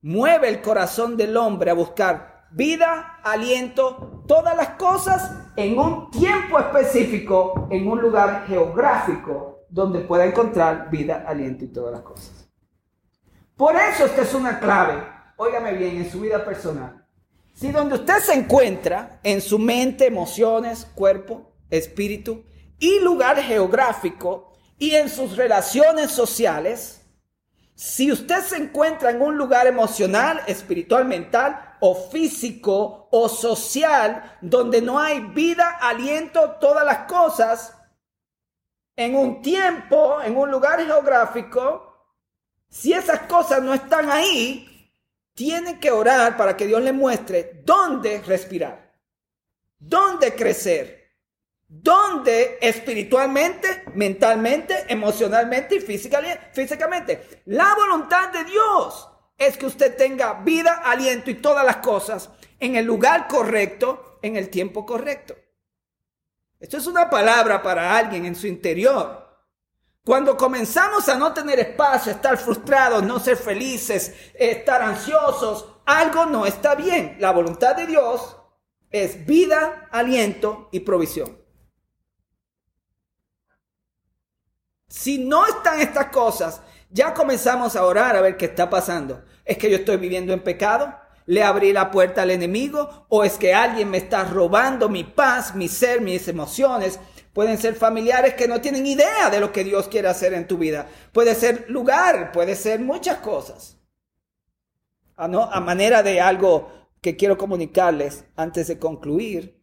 mueve 0.00 0.48
el 0.48 0.62
corazón 0.62 1.18
del 1.18 1.36
hombre 1.36 1.70
a 1.70 1.74
buscar 1.74 2.46
vida, 2.52 3.20
aliento, 3.22 4.24
todas 4.26 4.56
las 4.56 4.70
cosas 4.76 5.30
en 5.56 5.78
un 5.78 6.10
tiempo 6.10 6.58
específico, 6.58 7.68
en 7.70 7.86
un 7.86 8.00
lugar 8.00 8.46
geográfico 8.46 9.66
donde 9.68 10.00
pueda 10.00 10.24
encontrar 10.24 10.88
vida, 10.90 11.22
aliento 11.26 11.66
y 11.66 11.68
todas 11.68 11.92
las 11.92 12.00
cosas. 12.00 12.35
Por 13.56 13.74
eso 13.74 14.04
esta 14.04 14.22
es 14.22 14.34
una 14.34 14.60
clave, 14.60 15.02
óigame 15.36 15.72
bien, 15.72 15.96
en 15.96 16.10
su 16.10 16.20
vida 16.20 16.44
personal. 16.44 17.06
Si 17.54 17.72
donde 17.72 17.94
usted 17.94 18.18
se 18.18 18.34
encuentra, 18.34 19.18
en 19.22 19.40
su 19.40 19.58
mente, 19.58 20.06
emociones, 20.06 20.86
cuerpo, 20.94 21.54
espíritu 21.70 22.44
y 22.78 23.00
lugar 23.00 23.38
geográfico 23.40 24.52
y 24.78 24.94
en 24.94 25.08
sus 25.08 25.38
relaciones 25.38 26.10
sociales, 26.10 27.00
si 27.74 28.12
usted 28.12 28.42
se 28.42 28.56
encuentra 28.56 29.08
en 29.08 29.22
un 29.22 29.38
lugar 29.38 29.66
emocional, 29.66 30.42
espiritual, 30.46 31.06
mental 31.06 31.76
o 31.80 31.94
físico 31.94 33.08
o 33.10 33.28
social 33.28 34.36
donde 34.42 34.82
no 34.82 34.98
hay 34.98 35.20
vida, 35.20 35.78
aliento, 35.80 36.56
todas 36.60 36.84
las 36.84 37.06
cosas, 37.06 37.74
en 38.96 39.16
un 39.16 39.40
tiempo, 39.40 40.20
en 40.22 40.36
un 40.36 40.50
lugar 40.50 40.84
geográfico, 40.84 41.85
si 42.68 42.92
esas 42.92 43.20
cosas 43.20 43.62
no 43.62 43.74
están 43.74 44.10
ahí, 44.10 44.92
tiene 45.34 45.78
que 45.78 45.90
orar 45.90 46.36
para 46.36 46.56
que 46.56 46.66
Dios 46.66 46.82
le 46.82 46.92
muestre 46.92 47.60
dónde 47.64 48.22
respirar, 48.22 48.94
dónde 49.78 50.34
crecer, 50.34 51.12
dónde 51.68 52.58
espiritualmente, 52.60 53.84
mentalmente, 53.94 54.86
emocionalmente 54.88 55.76
y 55.76 55.80
físicamente. 55.80 57.42
La 57.46 57.74
voluntad 57.74 58.30
de 58.30 58.44
Dios 58.44 59.08
es 59.36 59.58
que 59.58 59.66
usted 59.66 59.96
tenga 59.96 60.34
vida, 60.42 60.82
aliento 60.84 61.30
y 61.30 61.34
todas 61.34 61.64
las 61.64 61.76
cosas 61.76 62.30
en 62.58 62.76
el 62.76 62.86
lugar 62.86 63.28
correcto, 63.28 64.18
en 64.22 64.36
el 64.36 64.48
tiempo 64.48 64.86
correcto. 64.86 65.36
Esto 66.58 66.78
es 66.78 66.86
una 66.86 67.10
palabra 67.10 67.62
para 67.62 67.96
alguien 67.96 68.24
en 68.24 68.34
su 68.34 68.46
interior 68.46 69.25
cuando 70.06 70.36
comenzamos 70.36 71.08
a 71.08 71.16
no 71.16 71.34
tener 71.34 71.58
espacio, 71.58 72.12
estar 72.12 72.38
frustrados, 72.38 73.02
no 73.02 73.18
ser 73.18 73.36
felices, 73.36 74.14
estar 74.34 74.80
ansiosos, 74.80 75.66
algo 75.84 76.26
no 76.26 76.46
está 76.46 76.76
bien. 76.76 77.16
La 77.18 77.32
voluntad 77.32 77.74
de 77.74 77.88
Dios 77.88 78.36
es 78.88 79.26
vida, 79.26 79.88
aliento 79.90 80.68
y 80.70 80.78
provisión. 80.78 81.36
Si 84.86 85.18
no 85.18 85.44
están 85.44 85.80
estas 85.80 86.06
cosas, 86.06 86.62
ya 86.88 87.12
comenzamos 87.12 87.74
a 87.74 87.84
orar 87.84 88.14
a 88.14 88.20
ver 88.20 88.36
qué 88.36 88.44
está 88.44 88.70
pasando. 88.70 89.24
Es 89.44 89.58
que 89.58 89.68
yo 89.68 89.78
estoy 89.78 89.96
viviendo 89.96 90.32
en 90.32 90.44
pecado, 90.44 90.94
le 91.26 91.42
abrí 91.42 91.72
la 91.72 91.90
puerta 91.90 92.22
al 92.22 92.30
enemigo 92.30 93.06
o 93.08 93.24
es 93.24 93.38
que 93.38 93.54
alguien 93.54 93.90
me 93.90 93.98
está 93.98 94.22
robando 94.22 94.88
mi 94.88 95.02
paz, 95.02 95.56
mi 95.56 95.66
ser, 95.66 96.00
mis 96.00 96.28
emociones. 96.28 97.00
Pueden 97.36 97.58
ser 97.58 97.74
familiares 97.74 98.32
que 98.32 98.48
no 98.48 98.62
tienen 98.62 98.86
idea 98.86 99.28
de 99.28 99.40
lo 99.40 99.52
que 99.52 99.62
Dios 99.62 99.88
quiere 99.88 100.08
hacer 100.08 100.32
en 100.32 100.46
tu 100.46 100.56
vida. 100.56 100.88
Puede 101.12 101.34
ser 101.34 101.66
lugar, 101.68 102.32
puede 102.32 102.56
ser 102.56 102.80
muchas 102.80 103.18
cosas. 103.18 103.76
A, 105.16 105.28
no, 105.28 105.42
a 105.42 105.60
manera 105.60 106.02
de 106.02 106.18
algo 106.18 106.72
que 107.02 107.14
quiero 107.14 107.36
comunicarles 107.36 108.24
antes 108.36 108.68
de 108.68 108.78
concluir. 108.78 109.62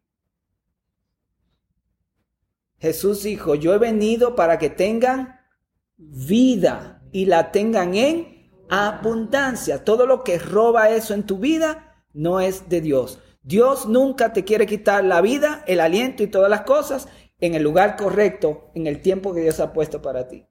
Jesús 2.77 3.23
dijo, 3.23 3.55
yo 3.55 3.73
he 3.73 3.79
venido 3.79 4.35
para 4.35 4.59
que 4.59 4.69
tengan 4.69 5.39
vida 5.97 7.01
y 7.11 7.25
la 7.25 7.51
tengan 7.51 7.95
en 7.95 8.51
abundancia. 8.69 9.83
Todo 9.83 10.05
lo 10.05 10.23
que 10.23 10.37
roba 10.37 10.91
eso 10.91 11.15
en 11.15 11.25
tu 11.25 11.39
vida 11.39 12.05
no 12.13 12.39
es 12.39 12.69
de 12.69 12.81
Dios. 12.81 13.19
Dios 13.41 13.87
nunca 13.87 14.31
te 14.31 14.45
quiere 14.45 14.67
quitar 14.67 15.03
la 15.03 15.21
vida, 15.21 15.63
el 15.65 15.79
aliento 15.79 16.21
y 16.21 16.27
todas 16.27 16.51
las 16.51 16.61
cosas 16.61 17.09
en 17.43 17.55
el 17.55 17.63
lugar 17.63 17.97
correcto, 17.97 18.71
en 18.73 18.87
el 18.87 19.01
tiempo 19.01 19.33
que 19.33 19.41
Dios 19.41 19.59
ha 19.59 19.73
puesto 19.73 20.01
para 20.01 20.29
ti. 20.29 20.47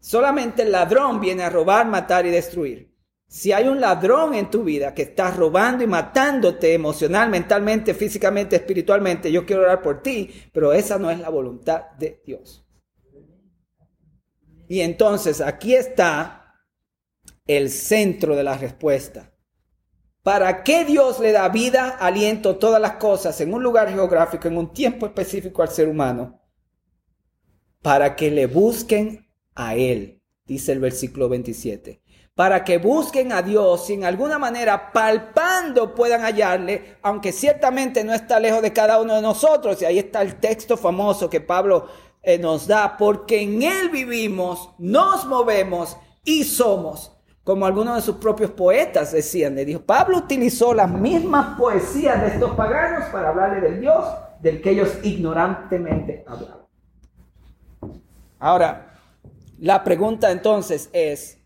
Solamente 0.00 0.62
el 0.62 0.72
ladrón 0.72 1.20
viene 1.20 1.42
a 1.42 1.50
robar, 1.50 1.86
matar 1.86 2.24
y 2.24 2.30
destruir. 2.30 2.90
Si 3.28 3.52
hay 3.52 3.68
un 3.68 3.82
ladrón 3.82 4.32
en 4.34 4.50
tu 4.50 4.64
vida 4.64 4.94
que 4.94 5.02
está 5.02 5.30
robando 5.30 5.84
y 5.84 5.86
matándote 5.86 6.72
emocional, 6.72 7.28
mentalmente, 7.28 7.92
físicamente, 7.92 8.56
espiritualmente, 8.56 9.30
yo 9.30 9.44
quiero 9.44 9.60
orar 9.60 9.82
por 9.82 10.02
ti, 10.02 10.30
pero 10.50 10.72
esa 10.72 10.98
no 10.98 11.10
es 11.10 11.18
la 11.18 11.28
voluntad 11.28 11.90
de 11.98 12.22
Dios. 12.24 12.64
Y 14.68 14.80
entonces 14.80 15.42
aquí 15.42 15.74
está 15.74 16.54
el 17.46 17.68
centro 17.68 18.34
de 18.34 18.42
la 18.42 18.56
respuesta. 18.56 19.31
¿Para 20.22 20.62
qué 20.62 20.84
Dios 20.84 21.18
le 21.18 21.32
da 21.32 21.48
vida, 21.48 21.88
aliento, 21.88 22.56
todas 22.56 22.80
las 22.80 22.92
cosas 22.92 23.40
en 23.40 23.52
un 23.52 23.62
lugar 23.62 23.90
geográfico, 23.90 24.46
en 24.46 24.56
un 24.56 24.72
tiempo 24.72 25.06
específico 25.06 25.62
al 25.62 25.70
ser 25.70 25.88
humano? 25.88 26.40
Para 27.82 28.14
que 28.14 28.30
le 28.30 28.46
busquen 28.46 29.28
a 29.56 29.74
Él, 29.74 30.22
dice 30.46 30.70
el 30.70 30.78
versículo 30.78 31.28
27. 31.28 32.00
Para 32.36 32.62
que 32.62 32.78
busquen 32.78 33.32
a 33.32 33.42
Dios 33.42 33.90
y 33.90 33.94
en 33.94 34.04
alguna 34.04 34.38
manera 34.38 34.92
palpando 34.92 35.92
puedan 35.92 36.22
hallarle, 36.22 36.96
aunque 37.02 37.32
ciertamente 37.32 38.04
no 38.04 38.14
está 38.14 38.38
lejos 38.38 38.62
de 38.62 38.72
cada 38.72 39.00
uno 39.00 39.16
de 39.16 39.22
nosotros. 39.22 39.82
Y 39.82 39.86
ahí 39.86 39.98
está 39.98 40.22
el 40.22 40.36
texto 40.36 40.76
famoso 40.76 41.28
que 41.28 41.40
Pablo 41.40 41.88
eh, 42.22 42.38
nos 42.38 42.68
da, 42.68 42.96
porque 42.96 43.42
en 43.42 43.60
Él 43.62 43.90
vivimos, 43.90 44.70
nos 44.78 45.26
movemos 45.26 45.96
y 46.24 46.44
somos. 46.44 47.12
Como 47.44 47.66
algunos 47.66 47.96
de 47.96 48.02
sus 48.02 48.16
propios 48.16 48.52
poetas 48.52 49.10
decían, 49.10 49.56
le 49.56 49.64
dijo, 49.64 49.80
Pablo 49.80 50.18
utilizó 50.18 50.72
las 50.72 50.88
mismas 50.88 51.58
poesías 51.58 52.20
de 52.22 52.28
estos 52.28 52.52
paganos 52.52 53.08
para 53.10 53.30
hablarle 53.30 53.60
del 53.60 53.80
Dios 53.80 54.04
del 54.40 54.60
que 54.62 54.70
ellos 54.70 54.98
ignorantemente 55.02 56.24
hablaban. 56.26 56.62
Ahora, 58.38 58.98
la 59.58 59.82
pregunta 59.82 60.30
entonces 60.30 60.88
es, 60.92 61.38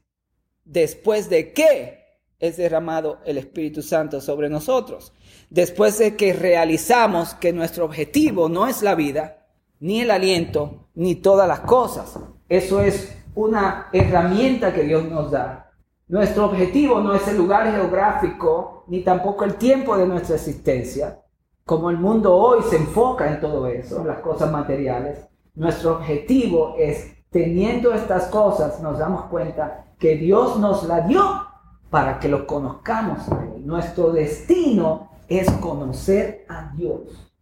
¿después 0.64 1.30
de 1.30 1.52
qué 1.52 2.20
es 2.38 2.56
derramado 2.56 3.20
el 3.24 3.38
Espíritu 3.38 3.82
Santo 3.82 4.20
sobre 4.20 4.48
nosotros? 4.50 5.14
Después 5.48 5.98
de 5.98 6.16
que 6.16 6.32
realizamos 6.32 7.34
que 7.34 7.52
nuestro 7.52 7.84
objetivo 7.84 8.48
no 8.48 8.66
es 8.66 8.82
la 8.82 8.94
vida, 8.94 9.46
ni 9.80 10.00
el 10.00 10.10
aliento, 10.10 10.88
ni 10.94 11.16
todas 11.16 11.46
las 11.48 11.60
cosas. 11.60 12.18
Eso 12.48 12.80
es 12.80 13.14
una 13.34 13.88
herramienta 13.92 14.72
que 14.72 14.82
Dios 14.82 15.04
nos 15.04 15.30
da 15.30 15.65
nuestro 16.08 16.46
objetivo 16.46 17.00
no 17.00 17.14
es 17.14 17.26
el 17.26 17.36
lugar 17.36 17.70
geográfico 17.72 18.84
ni 18.86 19.02
tampoco 19.02 19.44
el 19.44 19.54
tiempo 19.56 19.96
de 19.96 20.06
nuestra 20.06 20.36
existencia, 20.36 21.20
como 21.64 21.90
el 21.90 21.98
mundo 21.98 22.34
hoy 22.36 22.62
se 22.62 22.76
enfoca 22.76 23.28
en 23.28 23.40
todo 23.40 23.66
eso, 23.66 24.04
las 24.04 24.20
cosas 24.20 24.52
materiales. 24.52 25.26
Nuestro 25.54 25.96
objetivo 25.96 26.76
es, 26.78 27.12
teniendo 27.30 27.92
estas 27.92 28.26
cosas, 28.26 28.80
nos 28.80 28.98
damos 28.98 29.24
cuenta 29.24 29.86
que 29.98 30.16
Dios 30.16 30.60
nos 30.60 30.84
la 30.84 31.00
dio 31.00 31.46
para 31.90 32.20
que 32.20 32.28
lo 32.28 32.46
conozcamos. 32.46 33.22
Nuestro 33.64 34.12
destino 34.12 35.10
es 35.28 35.50
conocer 35.50 36.44
a 36.48 36.70
Dios. 36.76 37.32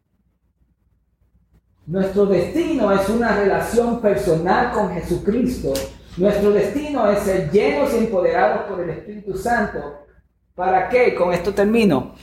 Nuestro 1.86 2.24
destino 2.24 2.90
es 2.92 3.06
una 3.10 3.36
relación 3.36 4.00
personal 4.00 4.72
con 4.72 4.88
Jesucristo 4.90 5.74
nuestro 6.16 6.50
destino 6.52 7.10
es 7.10 7.20
ser 7.20 7.50
llenos 7.50 7.92
y 7.92 7.98
empoderados 7.98 8.62
por 8.68 8.80
el 8.80 8.90
Espíritu 8.90 9.36
Santo. 9.36 10.06
¿Para 10.54 10.88
qué? 10.88 11.14
Con 11.14 11.32
esto 11.32 11.52
termino. 11.52 12.14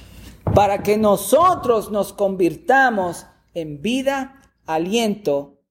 Para 0.55 0.81
que 0.81 0.97
nosotros 0.97 1.91
nos 1.91 2.13
convirtamos 2.13 3.25
en 3.53 3.81
vida, 3.81 4.41
aliento 4.65 5.61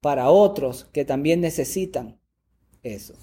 para 0.00 0.30
otros 0.30 0.84
que 0.92 1.04
también 1.04 1.40
necesitan 1.40 2.20
eso. 2.82 3.14